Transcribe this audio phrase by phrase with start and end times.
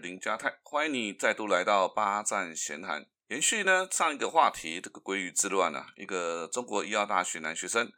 [0.00, 3.06] 林家泰，欢迎你再度来到八站闲谈。
[3.28, 7.92] 延续呢上一个话题，这个鲑鱼之乱啊，一个中国医药大学男学生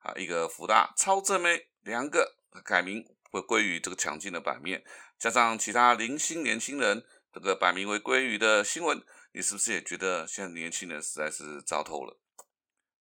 [0.00, 4.84] 啊，一个福大超正妹，两个改名为鲑鱼这个强劲的版面，
[5.18, 9.02] 加上其他零星年轻人这个改名为鲑鱼的新闻，
[9.32, 12.16] 你是不是也觉得现在年轻人实在是糟透了？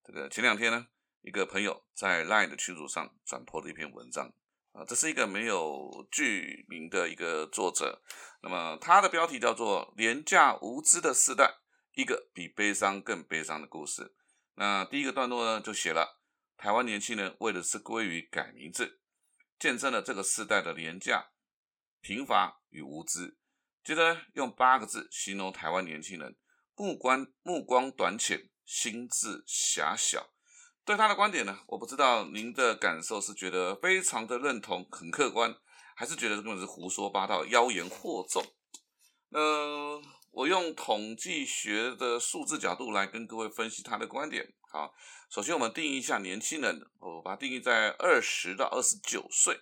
[0.04, 0.88] 这个前两天呢，
[1.22, 4.34] 一个朋友在 LINE 的群组上转播了一篇文章。
[4.78, 8.00] 啊，这是一个没有剧名的一个作者，
[8.44, 11.46] 那么他的标题叫做《廉价无知的时代》，
[12.00, 14.14] 一个比悲伤更悲伤的故事。
[14.54, 16.22] 那第一个段落呢，就写了
[16.58, 19.02] 台湾年轻人为了吃鲑鱼改名字，
[19.58, 21.32] 见证了这个时代的廉价、
[22.00, 23.40] 贫乏与无知。
[23.84, 26.38] 接着用八个字形容台湾年轻人：
[26.76, 30.30] 目光目光短浅，心智狭小。
[30.88, 35.54] 对他的观点呢，我不知道您的感受是觉得非常的认同，很客观，
[35.94, 38.42] 还是觉得根本是胡说八道、妖言惑众？
[39.32, 44.54] 呃，我用统计学的数字角度来跟各位分析他的观点。
[44.72, 44.94] 好，
[45.30, 49.60] 首先我们定义一下年轻人，我把它定义在二十到二十九岁。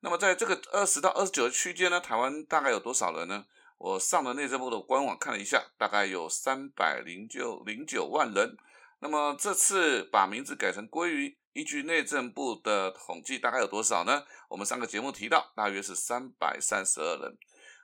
[0.00, 3.46] 那么在这个二十到二十九的区间呢，台湾大概有多少人呢？
[3.78, 8.56] 我上了内政部的官网看了一下，大概有三百零九零九万人。
[9.00, 14.24] 那么这次把名字改成鲑鱼，依据内政部的统计，大概有多少呢？
[14.48, 17.38] 我们上个节目提到，大约是三百三十二人。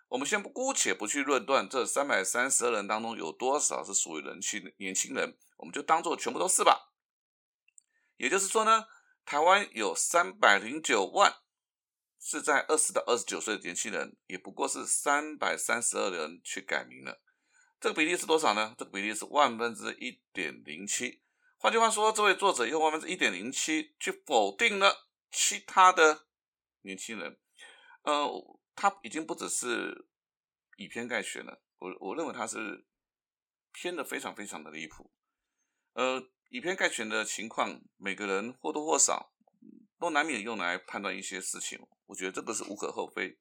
[0.09, 6.93] 我们先不姑且不去论断这三百三十二人当中有多少是属于人轻年轻人，我们就当做全部都是吧。
[8.17, 8.87] 也就是说呢，
[9.25, 11.35] 台湾有三百零九万
[12.21, 17.21] 是在二十到二十九岁的年轻人，也不过是三百三十二人去改名了。
[17.81, 18.75] 这个比例是多少呢？
[18.79, 21.21] 这个比例是万分之一点零七。
[21.59, 26.27] 换句话说，这位作者用万分之一点零七去否定了其他的
[26.83, 27.39] 年轻人。
[28.03, 28.29] 呃，
[28.75, 30.09] 他已经不只是
[30.77, 31.63] 以偏概全了。
[31.79, 32.87] 我我认为他是
[33.73, 35.11] 偏的非常非常的离谱。
[35.95, 39.33] 呃，以偏概全的情况，每个人或多或少
[39.99, 41.79] 都难免用来判断一些事情。
[42.07, 43.39] 我觉得这个是无可厚非。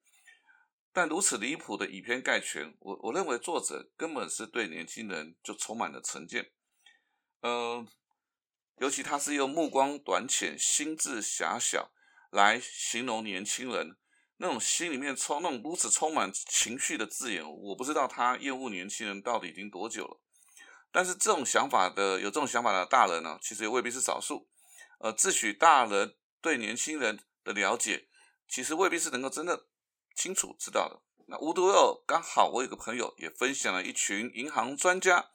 [0.96, 6.52] 但如此离谱的以偏概全，我我认为作者根本是对年轻人就充满了成见，
[7.42, 7.84] 呃，
[8.78, 11.92] 尤其他是用目光短浅、心智狭小
[12.30, 13.98] 来形容年轻人，
[14.38, 20.22] 那种心里面充那种如此充满情绪的字眼，我不知道他厌恶年轻人到底已经多久了。
[20.92, 24.48] 但是这种想法的有这种想法的大人呢，其实也未必是少数，
[25.00, 28.08] 呃，自诩大人对年轻人的了解，
[28.48, 29.66] 其实未必是能够真的。
[30.16, 35.30] 清楚知道的，那无独有刚好我有个朋友也分享了一群银行专家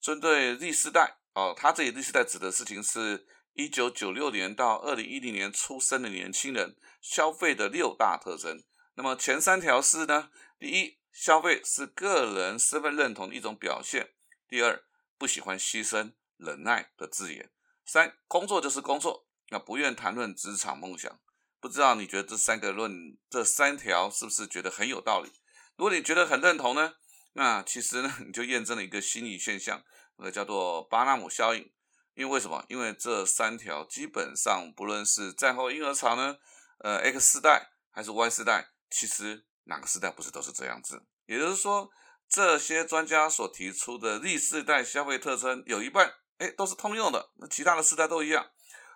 [0.00, 8.62] 针对历世代哦，他这里历世代指的事情是一九九六年到二零一零年出生的年轻人消费的六大特征。
[8.94, 14.04] 那么前三条是呢，第一，消费是个人身份认同的一种表现；
[14.48, 14.82] 第二，
[15.18, 17.46] 不喜欢牺牲忍耐的字眼；
[17.84, 21.18] 三，工作就是工作，那不愿谈论职场梦想。
[21.60, 25.30] 不知道你觉得这三个论这三条是不是觉得很有道理？
[25.76, 26.94] 如果你觉得很认同呢，
[27.34, 29.82] 那其实呢 你就验证了一个心理现象，
[30.16, 31.70] 那叫做巴纳姆效应。
[32.14, 32.64] 因为为什么？
[32.68, 36.36] 因为这三条基本上不论是战后婴儿潮呢，
[36.80, 41.02] 呃 X 世代还是 Y 世代，其实哪个世代不是都是这样子？
[41.26, 41.88] 也就是说，
[42.28, 48.50] 这些专家所提出的 Z 世代消费特征有一半，哎，都是通用的，那其他的世代都一样。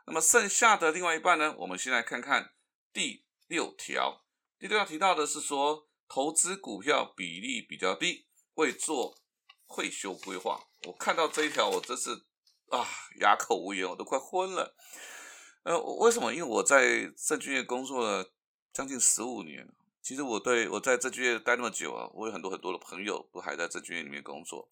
[0.07, 1.55] 那么剩下的另外一半呢？
[1.59, 2.53] 我们先来看看
[2.93, 4.25] 第六条。
[4.59, 9.19] 第六条提到的是说，投资股票比例比较低，会做
[9.67, 10.61] 退休规划。
[10.87, 12.11] 我看到这一条，我真是
[12.69, 12.87] 啊
[13.21, 14.77] 哑口无言，我都快昏了。
[15.63, 16.35] 呃，为什么？
[16.35, 18.31] 因为我在证券业工作了
[18.73, 19.67] 将近十五年。
[20.03, 24.69] 其实我对我在证券业待那么久啊，我有很多很多的朋友都还在证券业里面工作。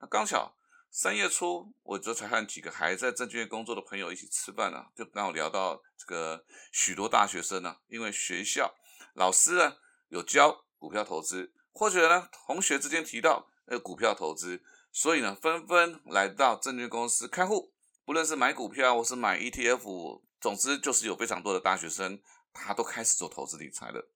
[0.00, 0.54] 那刚巧。
[0.98, 8.74] 三月初，我这才和几个还在证券业工作的朋友一起吃饭呢，就刚好聊到这个许多大学生呢，因为学校
[9.12, 9.76] 老师呢
[10.08, 17.74] 有教股票投资，或者呢同学之间提到呃股票投资，所以呢纷纷来到证券公司开户，
[18.06, 22.18] 不论是买股票或是买 ETF，总之就是有非常多的大学生
[22.54, 24.08] 他都开始做投资理财了。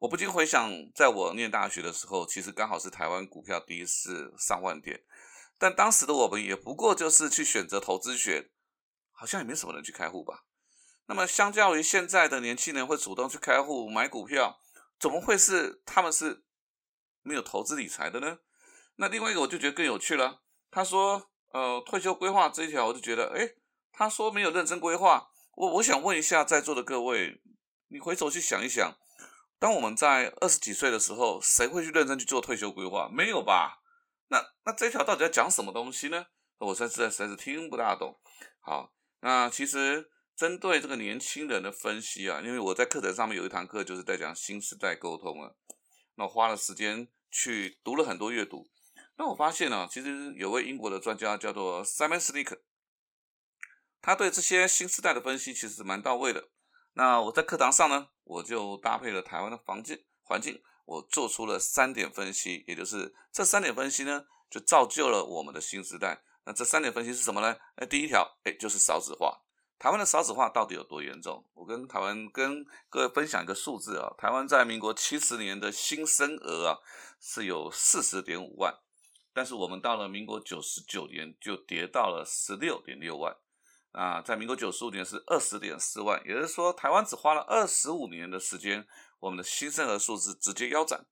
[0.00, 5.00] 我不禁回想，在我念大学的时候，其实刚好是台湾股票第一次上万点。
[5.58, 8.50] 但当时的我们也不过就是去选择投资学，
[9.10, 10.44] 好像也没什么人去开户吧。
[11.06, 14.60] 那么相较于现在的年轻人会主动去开户买股票，
[15.00, 16.44] 怎么会是他们是
[17.22, 18.38] 没有投资理财的呢？
[18.96, 20.42] 那另外一个我就觉得更有趣了。
[20.70, 23.54] 他说，呃，退休规划这一条，我就觉得，哎，
[23.90, 25.30] 他说没有认真规划。
[25.54, 27.40] 我我想问一下在座的各位，
[27.88, 28.96] 你回头去想一想，
[29.58, 33.08] 当我们在二十几岁的时候，谁会去认真去做退休规划？
[33.10, 33.80] 没有吧？
[34.28, 36.26] 那那这条到底在讲什么东西呢？
[36.58, 38.18] 我实在实在是听不大懂。
[38.60, 45.52] 好，那其实针对这个年轻人的分析啊，因为我在课程上面有一堂课就是在讲新时代沟通啊，
[46.16, 48.68] 那我花了时间去读了很多阅读。
[49.16, 52.60] 那我发现呢，其实有位英国的专家叫做 Simon Sinek，
[54.00, 56.48] 他对这些新时代的分析其实蛮到位的。
[56.92, 66.22] 那我在课堂上呢，我就搭配了台湾的房境环境，我做出了三点分析，也就是这三点分析呢，就造就了我们的新时代。
[66.44, 67.56] 那这三点分析是什么呢？
[67.76, 69.40] 哎，第一条，哎，就是少子化。
[69.78, 71.42] 台湾的少子化到底有多严重？
[71.54, 76.78] 我跟台湾跟各位分享一个数字啊，台湾在民国七十年的新生儿啊
[77.20, 78.74] 是有四十点五万。
[79.32, 83.36] 但是我们到了民国九十九年就跌到了十六点六万，
[83.92, 88.86] 啊，在民国九十五年是二十点四万，也就是说台湾只花了二十五年的时间，
[89.20, 91.06] 我们的新生儿数字直接腰斩。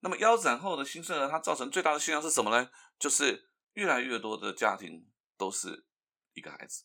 [0.00, 2.70] 那么腰斩后的新生儿，它造成最大的现象是什么呢？
[2.98, 5.84] 就是越来越多的家庭都是
[6.34, 6.84] 一个孩子，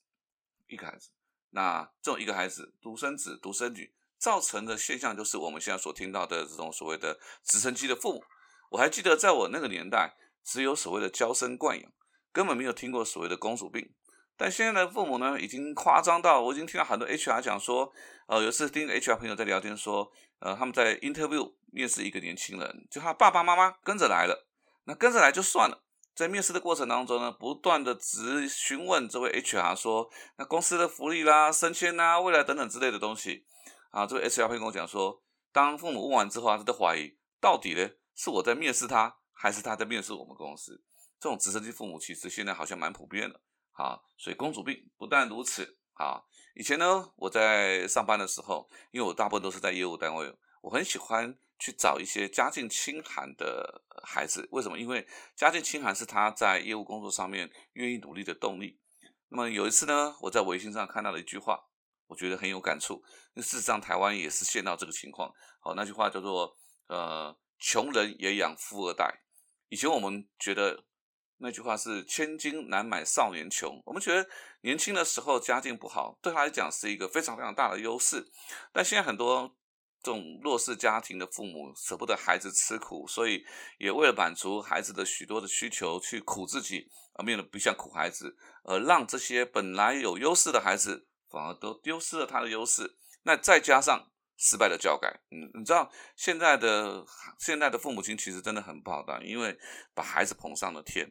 [0.68, 1.10] 一个孩子。
[1.52, 8.24] 那这种一个孩子独生子、独生女造成的现象，就是我们现在所听到的这种所谓的直升机的父母。
[8.72, 10.18] 我还记得在我那个年代。
[10.46, 11.90] 只有所谓的娇生惯养，
[12.34, 13.94] 根本没有听过所谓的公主病。
[14.36, 17.92] 但现在的父母呢，已经夸张到，我已经听到很多 HR 讲说，
[18.28, 24.48] 呃，有次听 HR 朋友在聊天说，呃，他们在 interview 面试一个年轻人，就他爸爸妈妈跟着来了，
[24.86, 25.84] 那跟着来就算了，
[26.16, 33.46] 在面试的过程当中呢，不断的直询问这位 HR 说，那公司的福利啦、升迁啊、未来等等之类的东西，
[33.92, 35.22] 啊，这位 HR 朋友跟我讲说，
[35.52, 39.18] 当父母问完之后，他都怀疑，到底呢是我在面试他。
[39.36, 40.82] 还是他在面试我们公司，
[41.20, 43.42] 这种直升机父母其实现在好像蛮普遍的，
[43.74, 46.24] 啊，所以公主病不但如此，啊，
[46.56, 54.78] 以前呢我在上班的时候，因为我大部分都是在业务单位，我很喜欢去找一些家境清寒的孩子，为什么？
[54.78, 58.80] 因为家境清寒是他在业务工作上面愿意努力的动力。
[59.30, 61.60] 那么有一次呢，我在微信上看到了一句话，
[62.08, 63.04] 我觉得很有感触，
[63.34, 66.56] 那事实上台湾也是陷到这个情况，好，那句话叫做
[66.88, 69.22] 呃，穷人也养富二代。
[69.70, 70.84] 以前我们觉得
[71.44, 74.26] 那句话是“千金难买少年穷”，我们觉得
[74.62, 78.26] 年轻的时候家境不好，对他来讲是一个非常非常大的优势。
[78.72, 79.54] 但现在很多
[80.02, 83.46] 这种弱势家庭的父母舍不得孩子吃苦，所以
[83.78, 92.96] 也为了满足孩子的许多的需求，去苦自己，而变得不像苦孩子，而让这些本来有优势的孩子反而都丢失了他的优势。
[93.24, 94.10] 那再加上。
[94.36, 97.06] 失败的教改，嗯，你知道现在的
[97.40, 99.58] 现在的父母亲其实真的很不好当，因为
[99.94, 101.08] 把孩子捧上了天，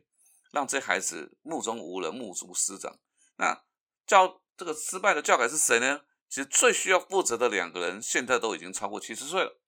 [0.53, 3.01] 让这孩子目中无人、目无师长。
[3.39, 3.65] 那
[4.07, 6.03] 教这个失败的教改是谁呢？
[6.29, 9.61] 其实最需要负责的两个人，现在都已经超过七十岁了。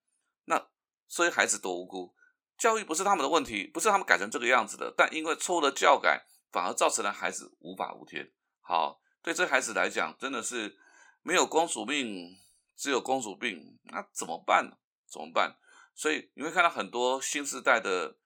[0.45, 0.69] 那
[1.09, 2.15] 所以孩子多无辜，
[2.57, 8.31] 教育不是他们的问题，不是他们改成这个样子的，但因为错误的教改，反而造成了孩子无法无天。
[8.61, 10.79] 好，对这孩子来讲，真的是
[11.23, 12.39] 没有公主命。
[12.77, 14.77] 只有公主病，那怎么办呢？
[15.07, 15.57] 怎么办？
[15.95, 18.17] 所以你会看到很多新时代的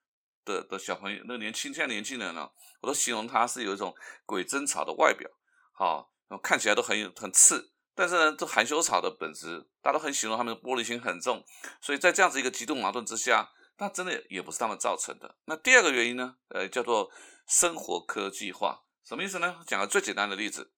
[0.49, 2.51] 的的小朋友，那年轻现在年轻人呢，
[2.81, 5.29] 我都形容他是有一种鬼针草的外表，
[5.73, 6.11] 好，
[6.43, 11.45] 看起来都很有很刺，但是呢，这含羞草的本质，大家都很形容他们的玻璃心很重。
[11.81, 15.37] 所以在这样子一个极度矛盾之下，那真的也不是他们造成的。
[15.45, 17.11] 那第二个原因呢，呃，叫做
[17.47, 19.63] 生活科技化，什么意思呢？
[19.67, 20.73] 讲个最简单的例子。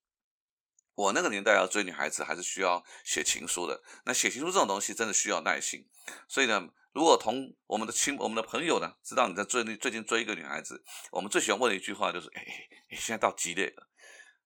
[0.97, 3.83] 我那个年代要追女孩子，还是需要写情书的。
[4.05, 5.89] 那写情书这种东西，真的需要耐心。
[6.29, 10.83] 所以呢，如果同我们的亲、我们的朋友呢，知道你在追最近追一个女孩子，
[11.13, 12.45] 我们最喜欢问的一句话就是：哎，
[12.91, 13.89] 你现在到几点了？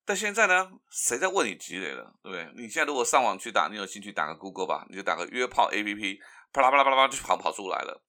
[0.04, 2.14] 但现在呢，谁在问你几点了？
[2.22, 2.52] 对不对？
[2.54, 6.18] 你现在如果上网去打，你有兴趣打个 Google 吧，你就打个约炮 APP，
[6.52, 8.04] 啪啦啪啦啪啦啪就跑跑出来了。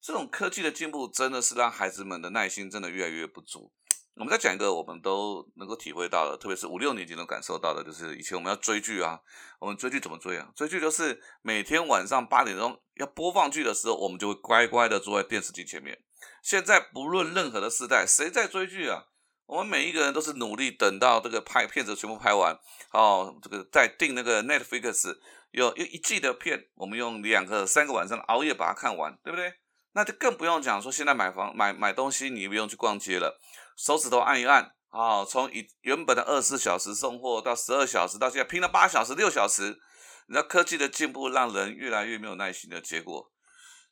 [0.00, 3.70] 这种科技的进步，真的是让孩子们的耐心真的越来越不足。
[4.14, 9.18] 我们再讲一个我们都能够体会到的，特别是五六年级能感受到的，就是以前我们要追剧啊，
[9.58, 10.50] 我们追剧怎么追啊？
[10.54, 15.98] 追剧就是每天晚上八点钟要播放剧的时候，我们就会乖乖的坐在电视机前面。
[16.42, 19.06] 现在不论任何的时代，谁在追剧啊？
[19.46, 22.56] 我们每一个人都是努力等到这个拍片子全部拍完，
[22.92, 25.16] 哦，这个再订那个 Netflix
[25.50, 29.52] 有一一季的片，我们用两个三个晚上熬夜把它看完，对不对？
[29.92, 33.40] 那就更不用讲说现在买房买买东西，你不用去逛街了。
[33.76, 39.80] 手指头按一按啊，从以原本的二十四小时送货到十二小时，到现在拼了八小时、六小时。
[40.26, 43.32] 你知道科技的进步让人越来越没有耐心的结果，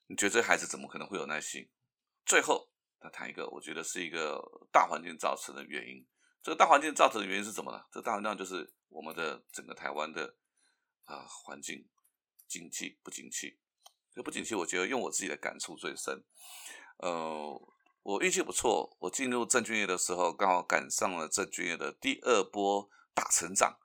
[0.06, 1.68] 你觉得这孩子怎么可能会有耐心？
[2.24, 4.40] 最后，他谈一个，我觉得是一个
[4.70, 6.06] 大环境造成的原因。
[6.40, 7.82] 这个大环境造成的原因是什么呢？
[7.90, 10.32] 这大环境就是我们的整个台湾的
[11.06, 11.84] 啊环境
[12.46, 13.58] 经济不景气。
[14.18, 16.24] 这不景气，我觉得用我自己的感触最深。
[16.96, 17.56] 呃，
[18.02, 23.78] 我运气不错，我进入证券业的时候，刚好赶上了证券业的第二波大成长，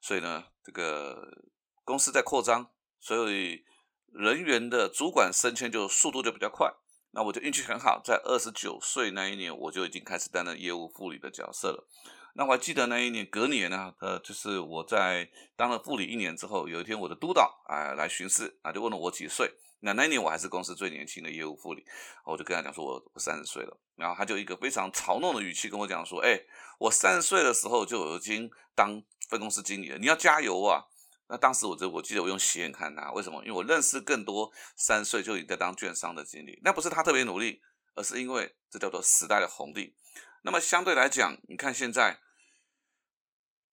[0.00, 1.42] 所以呢，这个
[1.82, 2.70] 公司在扩张，
[3.00, 3.64] 所以
[4.12, 6.72] 人员的主管升迁就速度就比较快。
[7.10, 11.88] 那我就运气很好，在二十九岁那一年，我就已经开始担任业务副理的角色了。
[12.34, 19.52] 那我还记得那一年隔年呢，呃，就是我在当了副理一年之后，有一天我的督导啊来巡视，啊就问了我几岁。
[19.80, 21.84] 那那一年我还是公司最年轻的业务副理，
[22.24, 23.80] 我就跟他讲说，我我三十岁了。
[23.96, 26.40] 然后他就一个非常嘲弄的语气跟我讲说，哎，
[26.78, 30.84] 我三十岁的时候就已经当分公司经理了，你要加油啊！
[31.28, 33.40] 那当时我就我记得我用斜眼看他，为什么？
[33.44, 37.62] 因为我认识更多三十岁就已经在当券商的经理，那不是他特别努力，
[37.94, 39.94] 而是因为这叫做时代的红利。
[40.42, 42.18] 那么相对来讲，你看现在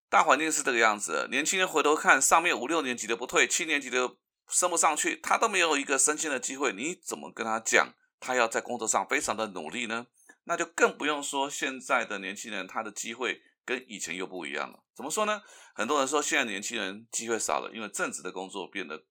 [0.10, 4.18] 大环境是这个样子，年轻人回头看上面五六年级的不退，七年级的
[4.50, 10.08] 升不上去，他都没有一个升迁的机会，你怎么跟他讲他要在工作上非常的努力呢？
[10.44, 14.80] 那就更不用说现在的年轻人，他的机会跟以前又不一样了。
[14.96, 15.42] 怎么说呢？
[15.74, 19.04] 很多人说现在年轻人机会少了，因为正职的工作变得。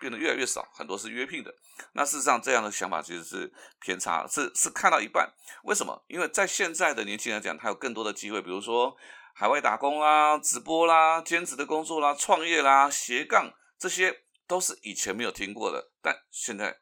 [0.00, 1.54] 变得越来越少，很多是约聘的。
[1.92, 5.32] 那事实上，这样的想法其实是偏差，是是看到一半。
[5.62, 6.04] 为什么？
[6.08, 8.96] 因为在现在的年轻人讲，他有更多的机会，比如说
[9.32, 13.48] 海外打工啦、直播啦、兼职的工作啦、创业啦、斜杠，
[13.78, 16.80] 这些都是以前没有听过的，但现在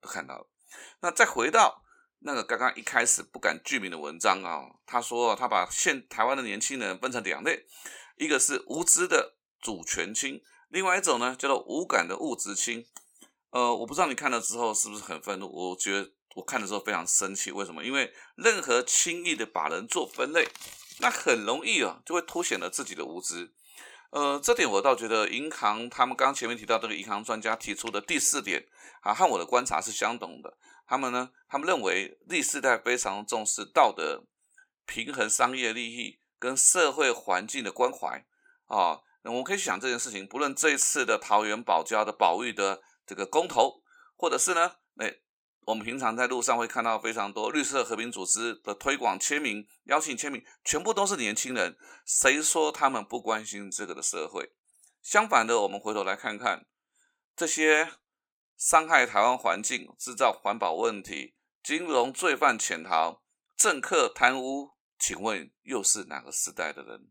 [0.00, 0.48] 都看到了。
[1.02, 1.84] 那再回到
[2.20, 7.66] 那个刚刚一开始不敢具名的文章啊，他说他把现台湾的年轻人分成两类，
[8.16, 10.40] 一个是无知的主权亲。
[10.70, 12.86] 另外一种呢，叫做无感的物质亲，
[13.50, 15.46] 呃，我不知道你看了之后是不是很愤怒？
[15.46, 17.52] 我觉得我看的时候非常生气。
[17.52, 17.84] 为什么？
[17.84, 20.48] 因为任何轻易的把人做分类，
[21.00, 23.52] 那很容易啊，就会凸显了自己的无知。
[24.14, 28.64] 呃，这点我倒觉得银行他们刚前面提到这个银行专家提出的第四点
[29.00, 30.56] 啊，和我的观察是相同的。
[30.86, 34.22] 他们呢，他们认为历世代非常重视道德、
[34.86, 38.24] 平衡商业利益跟社会环境的关怀
[38.66, 39.00] 啊。
[39.22, 43.82] 那我们可以想这件事情，不论这一次的桃园保交的保育的这个公投，
[44.16, 44.76] 或者是呢，
[45.66, 51.76] 我们平常在路上会看到非常多绿色和平组织的推广签名、邀请签名，全部都是年轻人。
[52.04, 54.52] 谁说他们不关心这个的社会？
[55.02, 56.66] 相反的，我们回头来看看
[57.36, 57.92] 这些
[58.56, 63.22] 伤害台湾环境、制造环保问题、金融罪犯潜逃、
[63.56, 67.10] 政客贪污，请问又是哪个时代的人？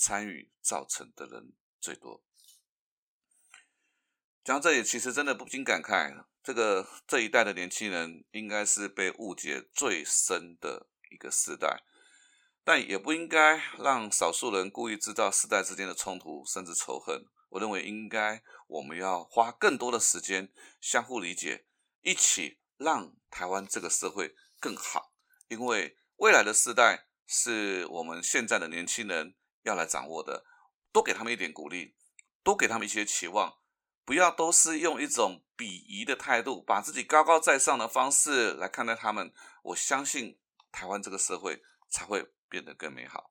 [0.00, 2.22] 参与造成的人最多。
[4.44, 11.82] 讲到这里，其实真的不禁感慨，这个这一代的年轻人应该是被误解最深的一个时代，
[12.64, 17.26] 但也不应该让少数人故意制造世代之间的冲突甚至仇恨。
[17.50, 20.50] 我认为应该我们要花更多的时间
[20.80, 21.66] 相互理解，
[22.00, 25.12] 一起让台湾这个社会更好。
[25.48, 29.34] 因为未来的世代是我们现在的年轻人。
[29.64, 30.46] 要来掌握的，
[30.92, 31.94] 多给他们一点鼓励，
[32.42, 33.57] 多给他们一些期望，
[34.08, 39.30] 不要都是用一种鄙夷的态度，把自己高高在上的方式来看待他们。
[39.62, 40.40] 我相信
[40.72, 43.30] 台湾这个社会才会变得更美好。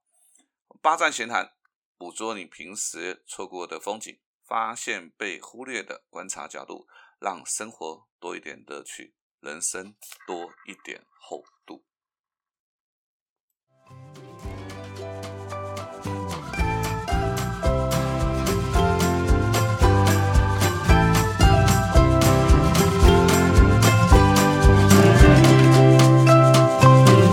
[0.80, 1.56] 八站闲谈，
[1.98, 6.88] 捕捉你平时错过的风景，发现被忽略的观察角度，
[7.20, 9.96] 让生活多一点乐趣，人生
[10.28, 11.44] 多一点后。